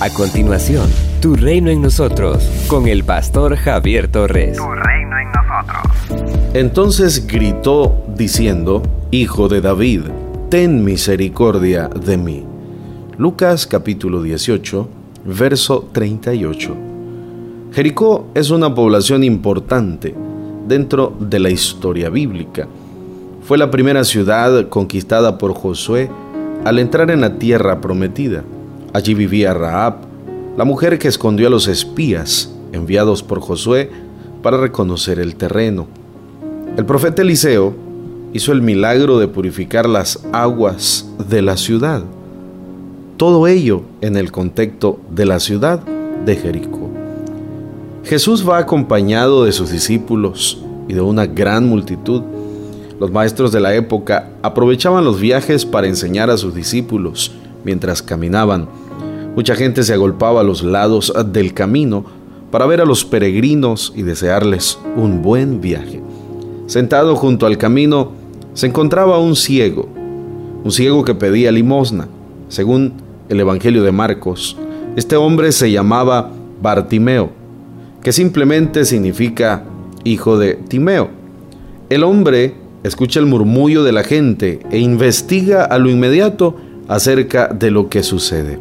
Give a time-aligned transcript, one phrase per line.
[0.00, 0.88] A continuación,
[1.20, 4.56] Tu reino en nosotros, con el pastor Javier Torres.
[4.56, 6.54] Tu reino en nosotros.
[6.54, 8.80] Entonces gritó diciendo,
[9.10, 10.02] Hijo de David,
[10.50, 12.46] ten misericordia de mí.
[13.16, 14.88] Lucas capítulo 18,
[15.24, 16.76] verso 38.
[17.72, 20.14] Jericó es una población importante
[20.68, 22.68] dentro de la historia bíblica.
[23.42, 26.08] Fue la primera ciudad conquistada por Josué
[26.64, 28.44] al entrar en la tierra prometida.
[28.92, 29.96] Allí vivía Raab,
[30.56, 33.90] la mujer que escondió a los espías enviados por Josué
[34.42, 35.86] para reconocer el terreno.
[36.76, 37.74] El profeta Eliseo
[38.32, 42.02] hizo el milagro de purificar las aguas de la ciudad.
[43.18, 45.80] Todo ello en el contexto de la ciudad
[46.24, 46.88] de Jericó.
[48.04, 52.22] Jesús va acompañado de sus discípulos y de una gran multitud.
[52.98, 57.32] Los maestros de la época aprovechaban los viajes para enseñar a sus discípulos
[57.64, 58.68] mientras caminaban
[59.38, 62.04] Mucha gente se agolpaba a los lados del camino
[62.50, 66.02] para ver a los peregrinos y desearles un buen viaje.
[66.66, 68.10] Sentado junto al camino
[68.54, 69.88] se encontraba un ciego,
[70.64, 72.08] un ciego que pedía limosna.
[72.48, 72.94] Según
[73.28, 74.56] el Evangelio de Marcos,
[74.96, 77.30] este hombre se llamaba Bartimeo,
[78.02, 79.62] que simplemente significa
[80.02, 81.10] hijo de Timeo.
[81.90, 86.56] El hombre escucha el murmullo de la gente e investiga a lo inmediato
[86.88, 88.58] acerca de lo que sucede.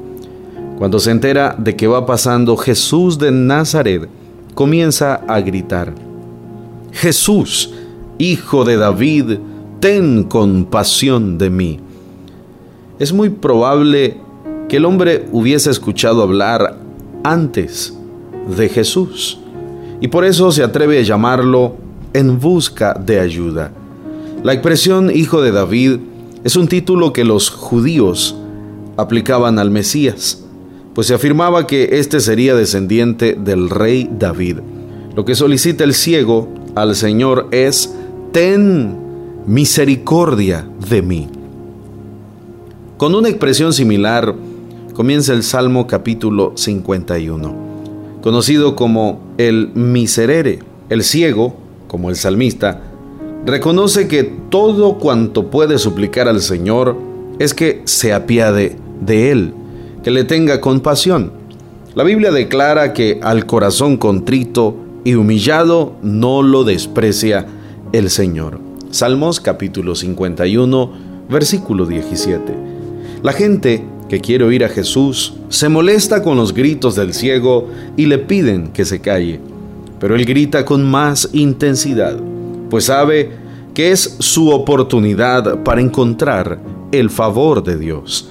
[0.78, 4.08] Cuando se entera de que va pasando Jesús de Nazaret,
[4.54, 5.94] comienza a gritar,
[6.92, 7.74] Jesús,
[8.18, 9.38] hijo de David,
[9.80, 11.80] ten compasión de mí.
[13.00, 14.18] Es muy probable
[14.68, 16.78] que el hombre hubiese escuchado hablar
[17.24, 17.98] antes
[18.56, 19.40] de Jesús
[20.02, 21.76] y por eso se atreve a llamarlo
[22.14, 23.72] en busca de ayuda.
[24.44, 26.00] La expresión hijo de David
[26.44, 28.36] es un título que los judíos
[28.98, 30.44] aplicaban al Mesías
[30.98, 34.62] pues se afirmaba que éste sería descendiente del rey David.
[35.16, 37.94] Lo que solicita el ciego al Señor es,
[38.32, 38.98] ten
[39.46, 41.28] misericordia de mí.
[42.98, 44.34] Con una expresión similar
[44.96, 47.56] comienza el Salmo capítulo 51,
[48.24, 50.64] conocido como el miserere.
[50.90, 51.58] El ciego,
[51.88, 52.82] como el salmista,
[53.46, 56.98] reconoce que todo cuanto puede suplicar al Señor
[57.40, 59.54] es que se apiade de él
[60.04, 61.32] que le tenga compasión.
[61.94, 67.46] La Biblia declara que al corazón contrito y humillado no lo desprecia
[67.92, 68.60] el Señor.
[68.92, 70.92] Salmos capítulo 51,
[71.30, 72.54] versículo 17.
[73.24, 77.68] La gente que quiere oír a Jesús se molesta con los gritos del ciego
[77.98, 79.40] y le piden que se calle.
[80.00, 82.18] Pero él grita con más intensidad,
[82.70, 83.32] pues sabe
[83.74, 86.60] que es su oportunidad para encontrar
[86.92, 88.30] el favor de Dios.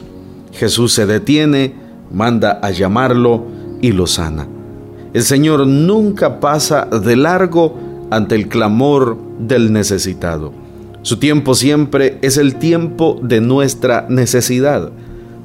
[0.52, 1.74] Jesús se detiene,
[2.12, 3.44] manda a llamarlo
[3.80, 4.48] y lo sana.
[5.12, 7.74] El Señor nunca pasa de largo
[8.10, 10.52] ante el clamor del necesitado.
[11.02, 14.90] Su tiempo siempre es el tiempo de nuestra necesidad.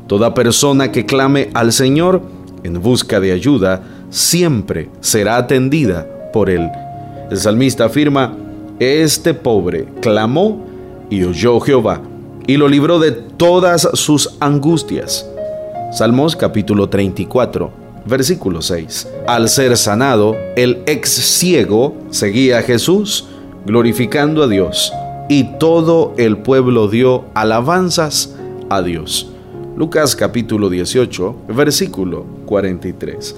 [0.08, 2.22] Toda persona que clame al Señor
[2.64, 6.70] en busca de ayuda siempre será atendida por Él.
[7.30, 8.36] El salmista afirma,
[8.82, 10.66] Este pobre clamó
[11.12, 12.02] y oyó Jehová
[12.48, 15.30] y lo libró de todas sus angustias.
[15.94, 17.72] Salmos capítulo 34,
[18.08, 19.08] versículo 6.
[19.28, 23.28] Al ser sanado, el ex ciego seguía a Jesús,
[23.68, 24.92] glorificando a Dios,
[25.30, 28.36] y todo el pueblo dio alabanzas
[28.72, 29.32] a Dios.
[29.78, 33.36] Lucas capítulo 18, versículo 43.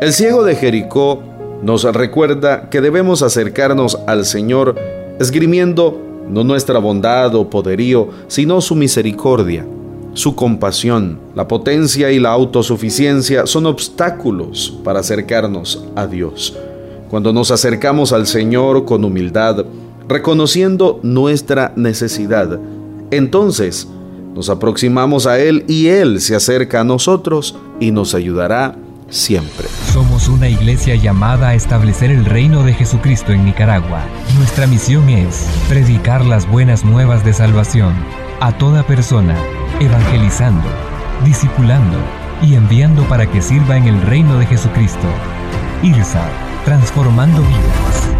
[0.00, 1.24] El ciego de Jericó
[1.62, 4.76] nos recuerda que debemos acercarnos al Señor
[5.18, 9.66] esgrimiendo no nuestra bondad o poderío, sino su misericordia,
[10.14, 11.18] su compasión.
[11.34, 16.56] La potencia y la autosuficiencia son obstáculos para acercarnos a Dios.
[17.10, 19.64] Cuando nos acercamos al Señor con humildad,
[20.08, 22.58] reconociendo nuestra necesidad,
[23.10, 23.88] entonces
[24.34, 28.76] nos aproximamos a Él y Él se acerca a nosotros y nos ayudará
[29.08, 29.68] siempre.
[29.92, 34.02] Somos una iglesia llamada a establecer el reino de Jesucristo en Nicaragua.
[34.36, 37.94] Nuestra misión es predicar las buenas nuevas de salvación
[38.40, 39.36] a toda persona,
[39.80, 40.68] evangelizando,
[41.24, 41.98] discipulando
[42.42, 45.08] y enviando para que sirva en el reino de Jesucristo.
[45.82, 46.28] IRSA,
[46.64, 48.10] transformando vidas.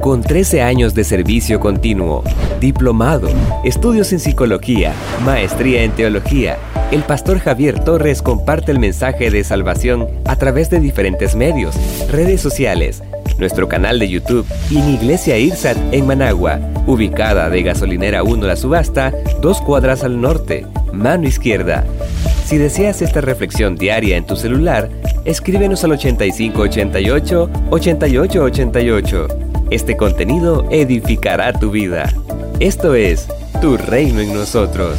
[0.00, 2.22] Con 13 años de servicio continuo,
[2.60, 3.28] diplomado,
[3.64, 4.92] estudios en psicología,
[5.24, 6.56] maestría en teología,
[6.90, 11.74] el pastor Javier Torres comparte el mensaje de salvación a través de diferentes medios,
[12.10, 13.02] redes sociales,
[13.38, 18.56] nuestro canal de YouTube y en Iglesia Irsat en Managua, ubicada de Gasolinera 1 La
[18.56, 19.12] Subasta,
[19.42, 21.84] dos cuadras al norte, mano izquierda.
[22.46, 24.88] Si deseas esta reflexión diaria en tu celular,
[25.26, 29.28] escríbenos al 8588 8888.
[29.70, 32.10] Este contenido edificará tu vida.
[32.58, 33.28] Esto es
[33.60, 34.96] Tu Reino en nosotros.